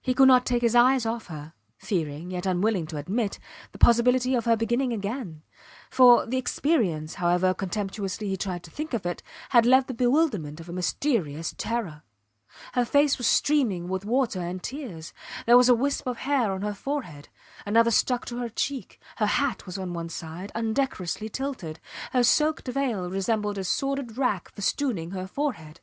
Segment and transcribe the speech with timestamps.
[0.00, 3.38] He could not take his eyes off her, fearing, yet unwilling to admit,
[3.72, 5.42] the possibility of her beginning again;
[5.90, 10.58] for, the experience, however contemptuously he tried to think of it, had left the bewilderment
[10.58, 12.02] of a mysterious terror.
[12.72, 15.12] Her face was streaming with water and tears;
[15.44, 17.28] there was a wisp of hair on her forehead,
[17.66, 21.78] another stuck to her cheek; her hat was on one side, undecorously tilted;
[22.12, 25.80] her soaked veil resembled a sordid rag festooning her forehead.